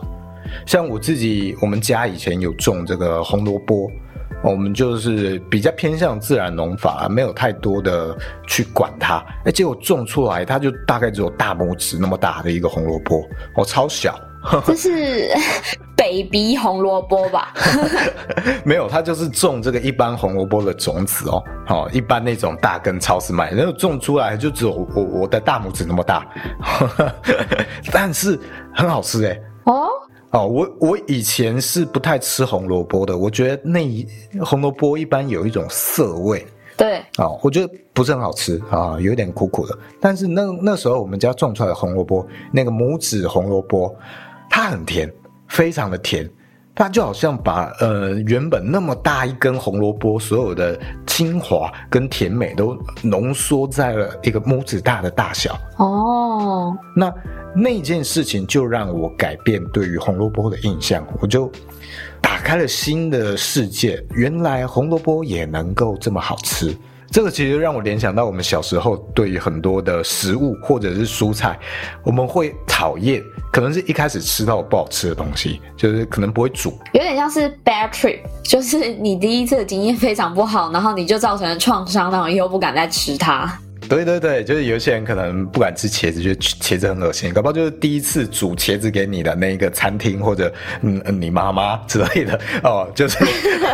[0.68, 3.90] 像我自己，我们家以前有种这个红萝卜，
[4.44, 9.26] 我们就是比较偏向自然农法，没有太多的去管它。
[9.46, 14.20] 哎，结果种出来，它就大概只有大拇指那么大的一个红萝卜，哦，超小。
[14.66, 15.30] 这是
[15.96, 17.54] baby 红萝卜吧？
[18.66, 21.44] 没有，它就是种这个一般红萝卜的种子哦。
[21.70, 26.28] 哦，一般那种大根超市买，然后种出来就只有我我的大拇指那么大，
[27.92, 28.40] 但是
[28.74, 29.40] 很好吃哎。
[29.66, 29.88] 哦。
[30.32, 34.04] 哦，我我以前是不太吃红萝卜的，我觉得那一
[34.42, 36.44] 红萝卜一般有一种涩味，
[36.76, 39.78] 对，哦，我觉得不是很好吃啊，有点苦苦的。
[40.02, 43.96] 但是那那时候我们家种出来的红萝卜，那个拇指红萝卜，
[44.56, 45.12] 它很甜，
[45.48, 46.30] 非常的甜。
[46.76, 56.72] 它就好像把呃原本那么大一根红萝卜所有的精华跟甜美都浓缩在了一个拇指大的大小哦。
[56.96, 57.12] 那
[57.56, 61.52] 那件事情就让我改变对于红萝卜的印象，我就
[62.22, 64.04] 打开了新的世界。
[64.12, 66.76] 原来红萝卜也能够这么好吃。
[67.14, 71.60] 这个其实让我联想到我们小时候对于很多的食物或者是蔬菜，
[72.04, 83.60] 我们会讨厌，可能是一开始吃到不好吃的东西，就是可能不会煮，有点像是 bad trip，就是你第一次的经验非常不好，然后你就造成了创伤，然后以后不敢再吃它。
[83.94, 90.52] 对对对，就是有些人可能不敢吃茄子，觉得茄子很恶心，搞不好就是第一次煮茄子给你的那个餐厅或者
[90.82, 93.18] 嗯你妈妈之类的 哦，就是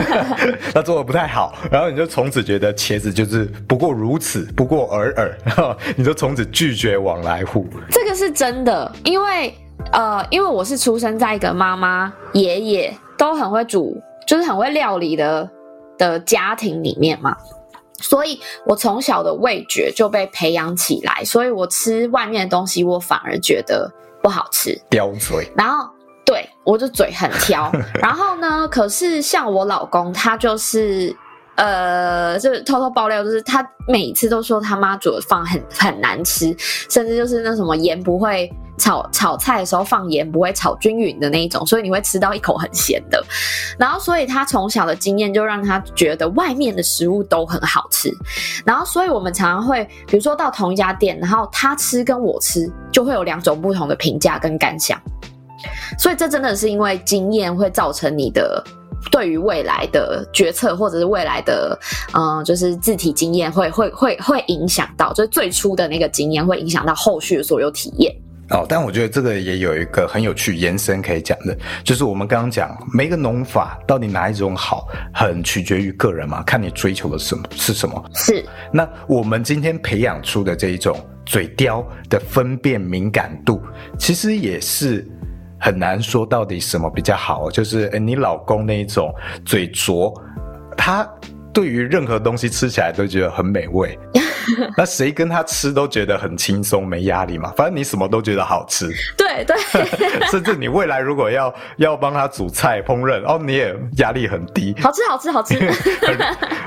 [0.73, 7.67] 他做的不太好，然后你就从此觉得茄子就是不过如此，不过尔尔，然 后你就从此拒绝往来户。
[7.89, 9.53] 这个是真的，因为
[9.91, 15.49] 呃，因为我是出生在一个妈妈爷爷都很会煮，就是很会料理的
[15.97, 17.35] 的家庭里面嘛。
[18.01, 25.51] 所以我从小的味觉就被培养起来，所以我吃外面的东西，我反而觉得不好吃，刁嘴。
[25.55, 25.89] 然后
[26.25, 27.71] 对，我就嘴很挑。
[28.01, 31.15] 然后呢，可是像我老公，他就是
[31.55, 36.55] 呃，就是偷偷爆料，就是他每次都说他妈煮的饭很很难吃，
[36.89, 38.51] 甚至就是那什么盐不会。
[38.79, 43.23] 炒炒菜的时候放盐不会炒均匀的那一种，所以你会吃到一口很咸的。
[43.77, 48.11] 然后，所以他从小的经验就让他觉得外面的食物都很好吃。
[48.65, 54.99] 然后，所以我们常常会，比如说到同一家店，然后他吃跟我吃就会有两种不同的评价跟感想。
[55.97, 58.63] 所以，这真的是因为经验会造成你的
[59.11, 61.77] 对于未来的决策，或者是未来的
[62.13, 68.15] 嗯，就是自体经验会会会会影响到，就是最初的那个经验会影响到后续的所有体验。
[68.51, 78.03] 哦，但我觉得这个也有一个很有趣延伸可以讲的，就是我们刚刚讲每个农法到底哪一种好，很取决于个人嘛，看你追求的什么是什么。
[78.13, 78.43] 是。
[78.73, 83.61] 那我们今天培养出的这一种嘴刁的分辨敏感度，
[83.97, 85.07] 其实也是
[85.59, 87.51] 很难说到底什么比较好。
[87.51, 89.13] 就是诶，你老公那一种
[89.45, 90.13] 嘴拙，
[90.75, 91.07] 他。
[91.59, 93.99] 对于任何东西吃起来都觉得很美味。
[94.77, 97.51] 那谁跟他吃都觉得很轻松，没压力嘛？
[97.57, 98.89] 反正你什么都觉得好吃。
[99.17, 99.57] 对对，
[100.31, 104.73] 甚至你未来如果要要帮他煮菜烹饪，哦，你也压力很低。
[104.81, 105.59] 好吃好吃好吃，
[106.01, 106.17] 很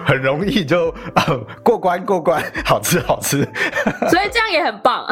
[0.05, 3.39] 很容易就、呃、过关过关，好吃好吃。
[4.11, 5.07] 所以这样也很棒。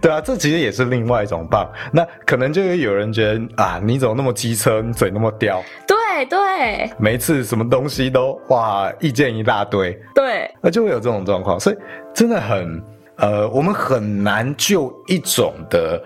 [0.00, 1.70] 对啊，这其实也是另外一种棒。
[1.92, 5.62] 那可能就有人觉得啊，你怎么那么机车，你嘴那么刁？
[5.86, 5.96] 对
[6.28, 9.92] 对，每一次什么东西都哇，意见一大堆。
[10.14, 11.58] 对，那就会有这种状况。
[11.58, 11.76] 所以
[12.14, 12.82] 真的很
[13.16, 16.02] 呃，我们很难就一种的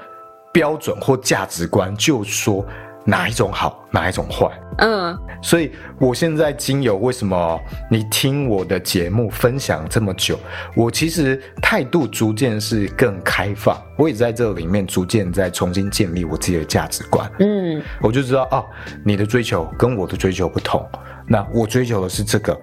[0.52, 2.64] 标准或价值观就说
[3.04, 4.50] 哪一种好，哪一种坏。
[4.78, 7.58] 嗯，所以我现在经由为什么
[7.90, 10.38] 你听我的节目分享这么久，
[10.74, 17.30] 我其实态度逐渐是更开放，我也在这里面逐渐在重新建立我自己的价值观。
[17.38, 18.64] 嗯，我就知道哦，
[19.04, 20.86] 你的追求跟我的追求不同，
[21.26, 22.58] 那我追求的是这个。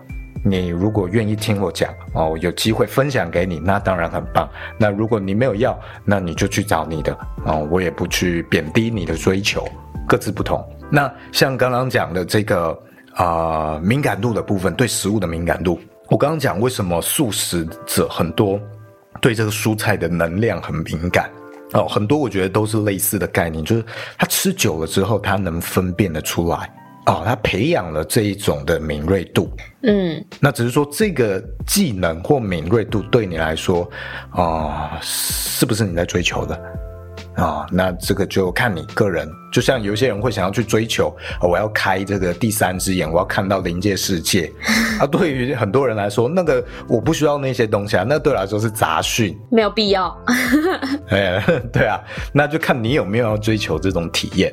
[0.46, 4.46] 你如果愿意听我讲哦，有机会分享给你，那当然很棒。
[4.78, 9.66] 那如果你没有要，那你就去找你的哦，我也不去贬低你的追求，
[10.06, 10.62] 各自不同。
[10.96, 12.70] 那像刚刚讲的这个
[13.16, 18.60] 啊、呃、敏感度的部分，对食物的敏感度，我刚刚讲为什么素食者很多
[19.20, 21.28] 对这个蔬菜的能量很敏感。
[21.72, 23.84] 哦，很多我觉得都是类似的概念，就是
[24.20, 26.72] 他吃久了之后，他能分辨得出来。
[27.08, 29.52] 哦，他培养了这一种的敏锐度，
[29.82, 33.82] 嗯，那只是说这个技能或敏锐度对你来说，
[34.30, 36.62] 啊、呃，是不是你在追求的
[37.36, 37.66] 啊、哦？
[37.72, 39.30] 那这个就看你个人。
[39.52, 44.52] 就像有些人会想要去追求，哦、我要开这个第三只眼，我要看到灵界世界。
[45.00, 50.18] 啊，对于很多人来说，那个我不需要那些东西啊，那对我来说是杂讯，没有必要。
[51.10, 52.02] 哎，对啊，
[52.34, 54.52] 那就看你有没有要追求这种体验。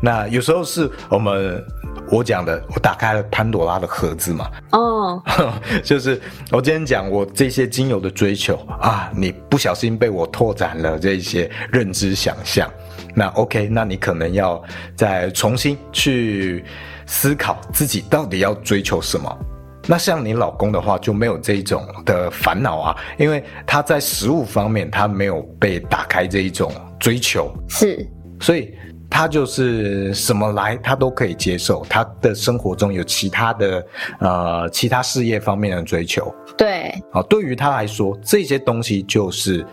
[0.00, 1.64] 那有时候是我们
[2.10, 4.50] 我讲的，我打开了潘朵拉的盒子嘛。
[4.72, 5.22] 哦，
[5.82, 12.70] 就是我今天讲我这些精油的追求啊，你不小心被我拓展了这些认知想象。
[13.14, 14.62] 那 OK，那你可能要
[14.94, 16.64] 再重新去
[17.04, 19.38] 思考自己到底要追求什么。
[19.86, 28.06] 那像你老公的话就没有这一种的烦恼啊，因为他在食物方面他没有被打开这一种追求，是，
[28.40, 28.72] 所以。
[29.10, 31.84] 他就是什么来，他都可以接受。
[31.88, 33.86] 他的生活中有其他的
[34.20, 39.66] 呃其他事业方面的追求，对，啊，对于他来说，这些东西就是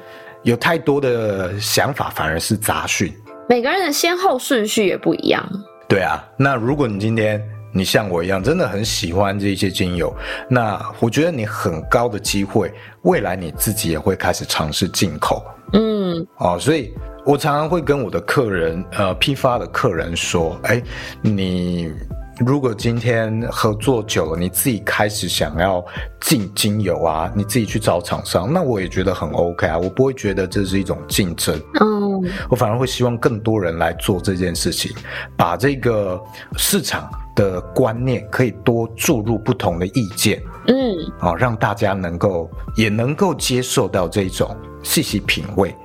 [0.43, 3.13] 有太多的想法，反而是杂讯。
[3.47, 5.47] 每个人的先后顺序也不一样。
[5.87, 7.39] 对啊，那如果你今天
[7.71, 10.15] 你像我一样，真的很喜欢这些精油，
[10.49, 15.43] 那我觉得你很高的机会，未来你自己也会开始尝试进口。
[15.75, 16.91] 嗯，哦，所以。
[17.27, 20.79] 我常常会跟我的客人，呃，批发的客人说，哎，
[21.23, 21.91] 你
[22.37, 25.83] 如果今天合作久了，你自己开始想要
[26.21, 34.95] 进精油啊，你自己去找厂商，那我也觉得很 OK 啊，我不会觉得这是一种竞争，嗯，我反而会希望更多人来做这件事情，
[35.35, 36.21] 把这个
[36.57, 40.75] 市场的观念可以多注入不同的意见，嗯，
[41.19, 45.75] 啊，让大家能够也能够接受到这种细细品味。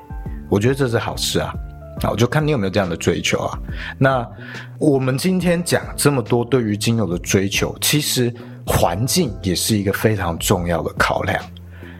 [0.48, 1.52] 我觉得这是好事啊，
[2.02, 3.58] 啊，我就看你有没有这样的追求啊。
[3.98, 4.28] 那
[4.78, 8.32] 我们今天讲这么多对于精油的追求，其实
[8.66, 11.42] 环境也是一个非常重要的考量。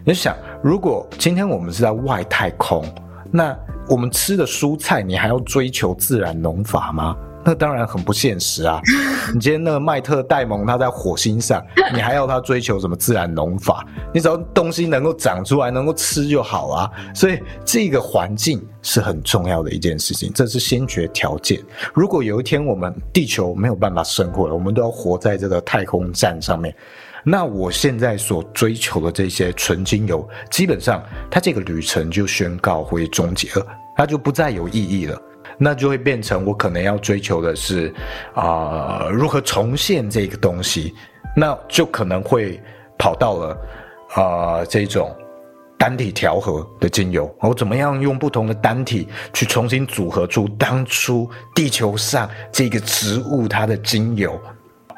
[0.04, 2.84] 你想，如果今天我们是在外太空，
[3.30, 3.56] 那
[3.88, 7.16] 我们吃的蔬菜，你还要追求自然农法吗？
[7.50, 8.80] 那当然很不现实啊！
[9.34, 11.60] 你今天那个麦特戴蒙他在火星上，
[11.92, 13.84] 你还要他追求什么自然农法？
[14.14, 16.90] 你只要东西能够长出来，能够吃就好啊！
[17.12, 21.60] 所以这个环境是很重要的一件事情，这是先决条件。
[21.92, 26.72] 如果有一天我们地球没有办法生活了，我们都要活在这个太空站上面，
[27.24, 35.20] 那我现在所追求的这些纯精油，基本上它这个旅程就宣告会终结了，它就不再有意义了。
[35.62, 37.92] 那就会变成我可能要追求的是，
[38.34, 40.94] 啊、如何重现这个东西，
[41.36, 42.58] 那就可能会
[42.98, 43.58] 跑到了
[44.14, 45.14] 啊、这种
[45.78, 54.40] 单体调和的精油，我怎么样用不同的单体去重新组合出当初地球上这个植物它的精油？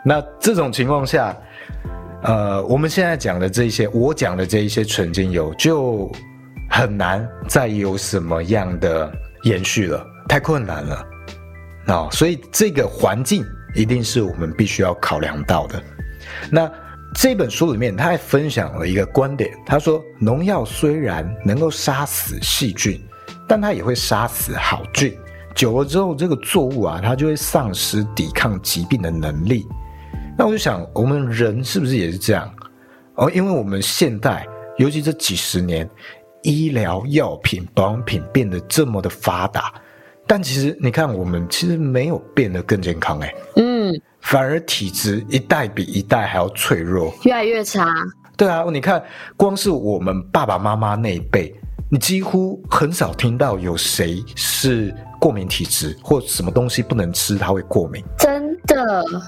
[0.05, 1.37] 那这种情况下，
[2.23, 6.11] 呃，我们现在讲的这些，我讲的这一些纯精油就
[6.71, 10.07] 很难再有什么样的延续了。
[10.29, 11.07] 太困难了，
[11.89, 15.83] 哦，所以这个环境一定是我们必须要考量到的。
[16.51, 16.71] 那
[17.15, 22.99] 这本书里面，他还分享了一个观点，他说，农药虽然能够杀死细菌，
[23.47, 25.15] 但它也会杀死好菌。
[25.55, 29.67] 久了之后，这个作物啊，它就会丧失抵抗疾病的能力。
[30.39, 32.51] 那我就想，我们人是不是也是这样？
[33.17, 34.47] 哦，因为我们现代，
[34.79, 35.87] 尤其这几十年，
[36.43, 39.75] 医疗药品、保养品变得这么的发达，
[40.35, 47.95] 但其实你看，我们其实没有变得更健康哎，嗯，反而体质一代比一代还要脆弱，越来越差。
[48.35, 49.05] 对啊，你看，
[49.37, 51.55] 光是我们爸爸妈妈那一辈，
[51.91, 58.03] 你几乎很少听到有谁是过敏体质，或什么东西不能吃，他会过敏。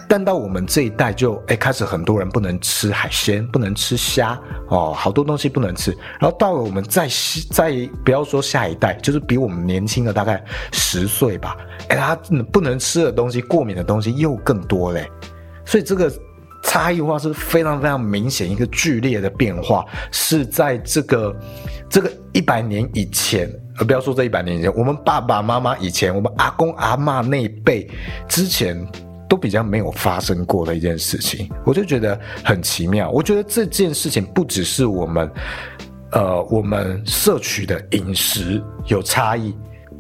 [0.09, 4.39] 但到我们这一代就哎开始很多人不能吃海鲜，不能吃虾
[4.69, 5.91] 哦，好多东西不能吃。
[6.21, 7.09] 然后到了我们再
[7.51, 7.73] 再
[8.05, 10.43] 不要说下一代，就是比我们年轻的大概
[10.73, 11.57] 十岁吧，
[11.89, 12.17] 哎，他
[12.53, 15.09] 不能吃的东西、过敏的东西又更多嘞。
[15.65, 16.13] 所以这个
[16.63, 21.37] 差异化是非常非常明显，一个剧烈的变化是在这个
[21.89, 27.89] 这个一百年以前，而不要说这一百年以前，我们爸爸妈妈以前，我们阿公阿嬷那一辈
[28.29, 28.87] 之前。
[29.35, 33.11] 都比较没有发生过的一件事情，我就觉得很奇妙。
[33.11, 35.29] 我觉得这件事情不只是我们，
[36.13, 39.53] 呃，我们摄取的饮食有差异，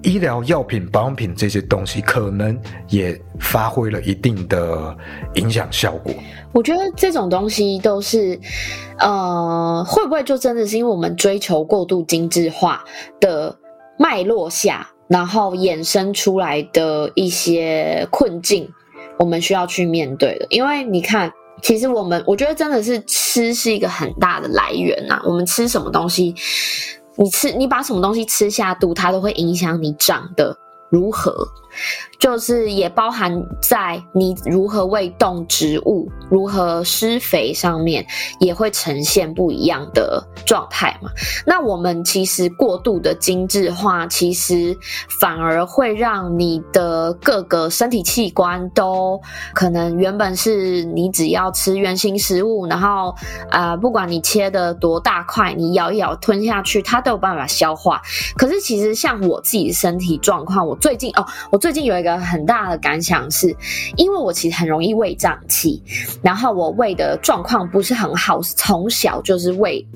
[0.05, 2.57] 医疗药品、保养品这些东西可能
[2.91, 4.97] 也发挥了一定的
[5.35, 6.15] 影响效果。
[6.53, 8.39] 我觉得这种东西都是，
[9.01, 12.85] 呃，会不会就真的是因为我们追求过度精致化
[13.19, 13.53] 的
[13.99, 18.71] 脉络下，然后衍生出来的一些困境？
[19.19, 25.21] 我们需要去面对的，因为你看，其实我们我觉得真的是吃是一个很大的来源呐。
[25.25, 26.35] 我们吃什么东西，
[27.17, 30.57] 你吃你把什么东西吃下肚，它都会影响你长得
[30.91, 31.47] 如何。
[32.25, 38.07] 就是也包含在你如何喂动植物、如何施肥上面，
[38.41, 41.11] 也会呈现不一样的状态嘛。
[41.45, 44.75] 那我们其实过度的精致化，其实
[45.21, 49.21] 反而会让你的各个身体器官都
[49.53, 53.15] 可能原本是你只要吃原形食物，然后
[53.51, 58.01] 啊、呃，不管你切的多大块，你咬一咬吞下去，它都有办法消化。
[58.35, 62.14] 可是其实像我自己的身体状况，我最近哦，我最近有一个。
[62.19, 63.55] 很大的感想是，
[63.97, 65.83] 因为我其实很容易胃胀气，
[66.23, 69.87] 然后我胃的状况不是很好，从小就是胃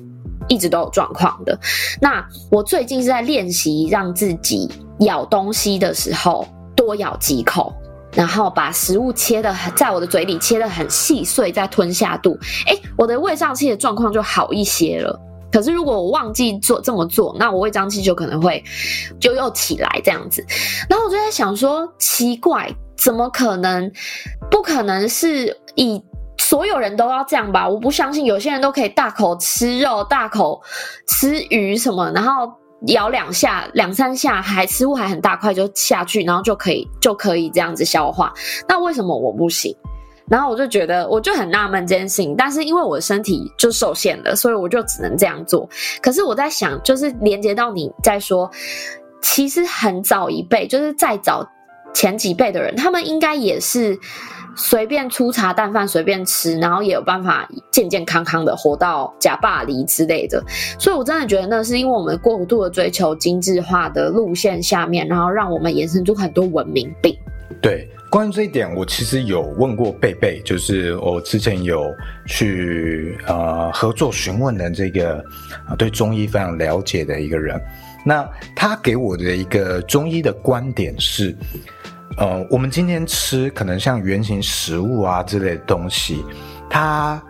[0.47, 1.59] 一直都有状况的。
[2.01, 7.73] 那我最近是在练习让自己咬东西的时候多咬几口，
[8.13, 12.37] 然后把食物切的很在我的嘴里切的很细碎，再吞下肚。
[12.65, 15.19] 哎，我的胃胀气的状况就好一些了。
[15.51, 18.63] 可是如果我忘记做这么做，那我胃胀气就可能会
[19.19, 20.45] 就又起来这样子。
[20.89, 23.91] 然后我就在想说，奇怪，怎么可能？
[24.51, 26.03] 不可能是以
[26.37, 27.67] 所有人都要这样吧？
[27.67, 30.61] 我不相信有些人都可以大口吃肉、大口
[31.07, 32.51] 吃鱼什么，然后
[32.87, 38.33] 咬两下、两三下还食物还很大块就下去，然后就可以就可以这样子消化。
[38.67, 39.75] 那为什么我不行？
[40.29, 45.67] 然后我就觉得，我就很纳闷这件事情，但是因为我的身体就受限了，所以我就只能这样做。
[46.01, 48.49] 可是我在想，就是连接到你在说，
[49.21, 51.43] 其实很早一辈，就是再早
[51.93, 53.97] 前几辈的人，他们应该也是
[54.55, 60.43] 随便粗茶淡饭随便吃，然后也有办法健健康康的活到呷百二之类的。
[60.77, 67.17] 所以我真的觉得，那是因为我们过度的追求精致化的路线下面，然后让我们衍生出很多文明病。
[67.61, 67.89] 对。
[68.09, 71.93] 关于这一点，我其实有问过贝贝，就是我之前有
[72.25, 75.23] 去呃合作询问的这个
[75.77, 77.61] 对中医非常了解的一个人，
[78.03, 81.35] 那他给我的一个中医的观点是，
[82.17, 86.25] 呃，我们今天吃可能像原型食物啊之类的东西，
[86.67, 87.21] 它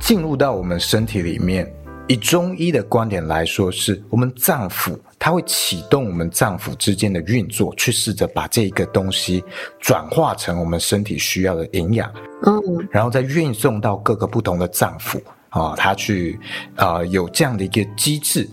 [0.00, 1.68] 进入到我们身体里面。
[2.06, 4.96] 以中医的观点来说，是我们脏腑，
[5.28, 9.44] 它会启动我们脏腑之间的运作，去试着把这一个东西
[9.78, 12.10] 转化成我们身体需要的营养，
[12.46, 15.20] 嗯，然后再运送到各个不同的脏腑
[15.50, 16.40] 啊，它去
[16.76, 18.48] 啊、呃、有这样的一个机制，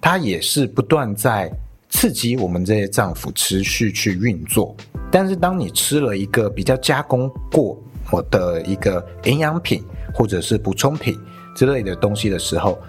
[0.00, 1.50] 它也是不断在
[1.88, 4.72] 刺激我们这些脏腑持续去运作。
[5.10, 7.76] 但是当你吃了一个比较加工过
[8.12, 9.82] 我的一个营养品
[10.14, 11.18] 或者是补充品
[11.56, 12.80] 之类的东西的时候，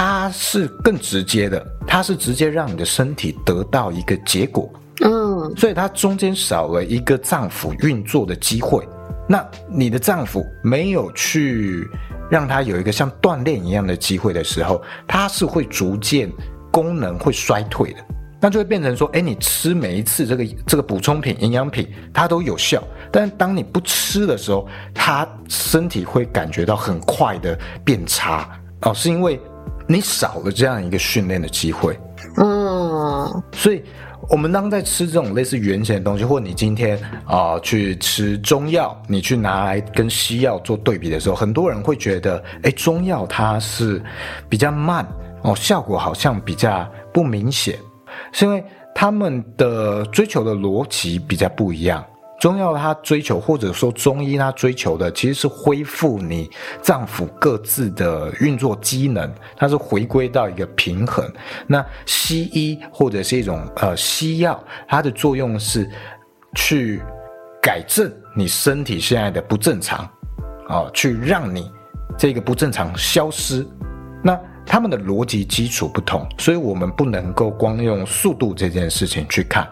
[0.00, 8.86] 它是更直接的，它是直接让你的身体得到一个结果，嗯，所以它中间少了一个脏腑运作的机会。
[9.28, 11.84] 那你的脏腑没有去
[12.30, 16.30] 让它有一个像锻炼一样的机会的时候，它是会逐渐
[16.70, 17.98] 功能会衰退的。
[18.40, 22.80] 那就会变成说，哎，你吃每一次这个这个补充品、营养品，它都有效，
[23.10, 28.48] 但是当你不吃的时候，它身体会感觉到很快的变差
[28.82, 29.40] 哦，是因为。
[29.88, 31.98] 你少了这样一个训练的机会，
[32.36, 33.82] 嗯，所以，
[34.28, 44.02] 我们当在吃这种类似原型的东西，或你今天啊、呃、去吃中药，你去拿来跟西药做对比的时候，很多人会觉得，哎，中药它是
[44.46, 45.06] 比较慢
[45.40, 47.78] 哦，效果好像比较不明显，
[48.30, 48.62] 是因为
[48.94, 52.04] 他们的追求的逻辑比较不一样。
[52.38, 56.48] 中药它追求，或者说中医它追求的，其实是恢复你
[56.80, 61.28] 脏腑各自的运作机能，它是回归到一个平衡。
[61.66, 65.90] 那西医或者是一种呃西药，它的作用是
[66.54, 67.02] 去
[67.60, 70.08] 改正你身体现在的不正常，
[70.68, 71.70] 啊、去让你
[72.16, 73.66] 这个不正常消失。
[74.22, 79.68] 那他们的逻辑基础不同，所以我们不能够光用速度这件事情去看。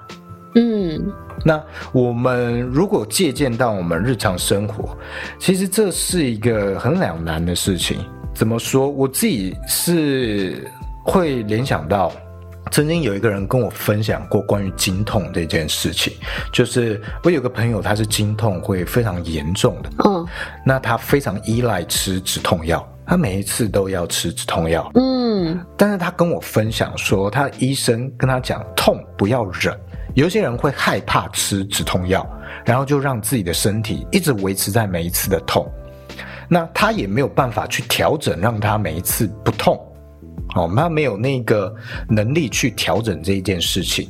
[0.56, 1.12] 嗯。
[1.44, 4.96] 那我们如果借鉴到我们日常生活，
[5.38, 7.98] 其实这是一个很两难的事情。
[8.34, 8.90] 怎么说？
[8.90, 10.70] 我自己是
[11.04, 12.12] 会联想到，
[12.70, 16.12] 曾经有一个人跟我分享过关于经痛这件事情，
[16.52, 20.26] 就是我有个朋友，他是经痛会非常严重的，嗯，
[20.64, 29.74] 那他非常依赖吃止痛药，他每一次都要吃止痛药，嗯，但是他跟我分享说，他的医生跟他讲，痛不要忍。
[30.16, 32.26] 有些人会害怕吃止痛药，
[32.64, 35.70] 然后就让自己的身体一直维持在每一次的痛，
[36.48, 39.78] 那他也没有办法去调整，让他每一次不痛，
[40.54, 41.72] 哦，他没有那个
[42.08, 44.08] 能力去调整这一件事情，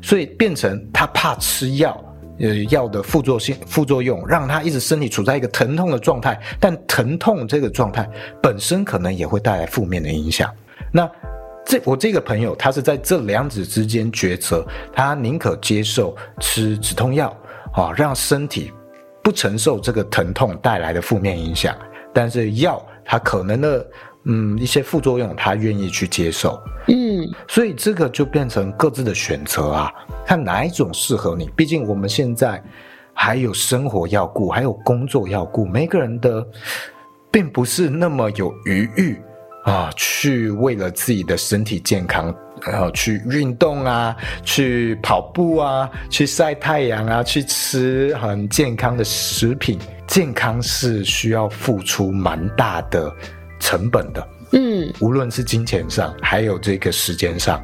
[0.00, 2.04] 所以变成他怕吃药，
[2.38, 8.08] 呃，药的副作性副作用让他一直身体处在一个疼痛的状态，但疼痛这个状态
[8.40, 10.48] 本身可能也会带来负面的影响，
[10.92, 11.10] 那。
[11.68, 17.28] 这我这个朋友，他是在这两者之间抉择，他宁可接受吃止痛药，
[17.74, 18.72] 啊，让身体
[19.22, 21.76] 不承受这个疼痛带来的负面影响，
[22.14, 23.86] 但是药它可能的
[24.24, 29.92] 嗯一些副作用，他愿意去接受，嗯，所以这个就变成各自的选择啊，
[30.24, 31.50] 看哪一种适合你。
[31.54, 32.64] 毕竟我们现在
[33.12, 36.46] 还有生活要顾，还有工作要顾，每个人的
[37.30, 39.20] 并不是那么有余裕。
[39.68, 42.34] 啊，去为了自己的身体健康，
[42.66, 49.78] 然后去运动啊，去跑步啊，去晒太阳啊，去吃很健康的食品。
[50.06, 53.14] 健康是需要付出蛮大的
[53.60, 57.62] 成本的，嗯，无论是金钱上，还有这个时间上，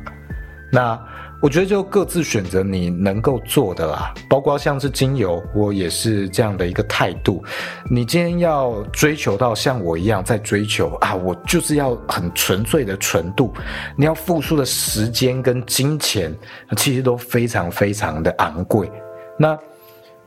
[0.71, 1.01] 那。
[1.41, 7.45] 我觉得就各自选择你能够做的啦，包括像是精油，我也是这样的一个态度。
[7.91, 13.53] 你今天要追求到像我一样在追求啊，我就是要很纯粹的纯度，
[13.95, 16.35] 你要付出的时间跟金钱，
[16.76, 18.91] 其实都非常非常的昂贵。
[19.39, 19.59] 那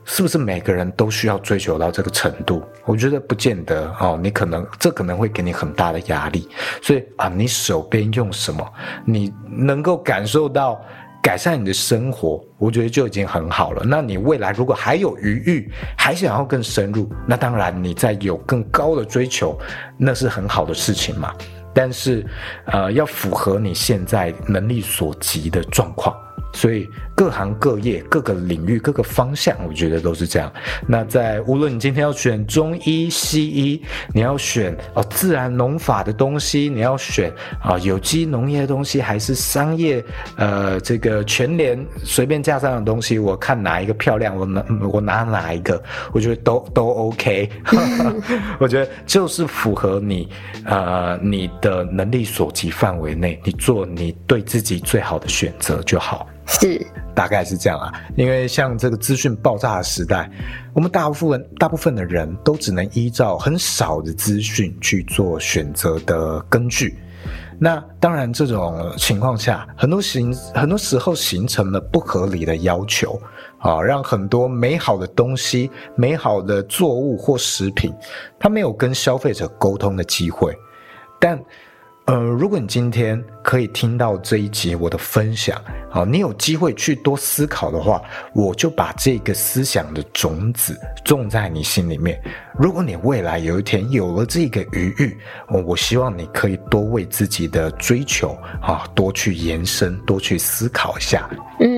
[0.07, 2.63] 是不是每个人都需要追求到这个程度？
[2.85, 6.49] 我觉得不见得哦，你可能这可能会给你很大的压力。
[6.81, 8.65] 所以啊，你手边用什么，
[9.05, 10.81] 你能够感受到。
[11.19, 13.83] 改善你的生活，我觉得就已经很好了。
[13.85, 19.59] 那你未来如果还有余裕，还想要更深入，那当然你再有更高的追求，
[19.97, 21.33] 那是很好的事情嘛。
[21.73, 22.25] 但是，
[22.67, 26.15] 呃，要符合你现在能力所及的状况。
[26.53, 26.87] 所以
[27.17, 30.53] 各行各业、各个领域、各个方向，我觉得都是这样。
[30.85, 33.81] 那在无论你今天要选中医、西医，
[34.13, 40.05] 你要选哦自然农法的东西，你要选啊、哦、有机农业的东西，还是商业
[40.35, 44.63] 呃这个全联随便架上的东西，我看哪一个漂亮，我拿
[44.93, 47.49] 我拿哪一个，我觉得都都 OK。
[48.61, 50.29] 我觉得就是符合你
[50.65, 56.27] 呃你的能力所及范围内，你做你对自己最好的选择就好。
[56.47, 57.93] 是，大概是这样啊。
[58.15, 60.29] 因为像这个资讯爆炸的时代，
[60.73, 66.97] 我们大部分大部分的人都只能依照很少的资讯去做选择的根据。
[67.59, 73.19] 那当然，这种情况下，很多形很多时候形成了不合理的要求
[73.59, 77.93] 啊，让很多美好的东西、美好的作物或食品，
[78.39, 80.55] 它没有跟消费者沟通的机会，
[81.19, 81.37] 但。
[82.07, 88.01] 呃，如果你今天可以听到这一集我的分享，好，你有机会去多思考的话，
[88.33, 92.17] 我就把这个思想的种子种在你心里面。
[92.57, 95.17] 如果你未来有一天有了这个余裕，
[95.49, 101.29] 我希望你可以多为自己的追求啊，多去延伸，多去思考一下。
[101.59, 101.76] 嗯，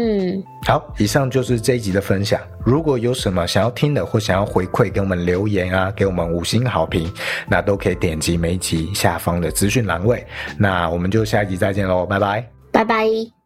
[0.66, 2.40] 好，以上就是这一集的分享。
[2.66, 7.12] 如果有什么想要听的或想要回馈，给我们留言啊，给我们五星好评，
[7.48, 10.26] 那都可以点击每一集下方的资讯栏位。
[10.58, 13.39] 那我们就下一集再见喽，拜拜，拜拜。